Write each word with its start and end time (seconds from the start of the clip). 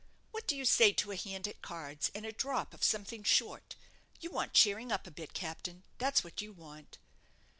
What 0.31 0.47
do 0.47 0.55
you 0.55 0.65
say 0.65 0.93
to 0.93 1.11
a 1.11 1.15
hand 1.15 1.47
at 1.47 1.61
cards, 1.61 2.09
and 2.15 2.25
a 2.25 2.31
drop 2.31 2.73
of 2.73 2.83
something 2.83 3.21
short? 3.23 3.75
You 4.19 4.31
want 4.31 4.55
cheering 4.55 4.91
up 4.91 5.05
a 5.05 5.11
bit, 5.11 5.35
captain; 5.35 5.83
that's 5.99 6.23
what 6.23 6.41
you 6.41 6.51
want." 6.53 6.97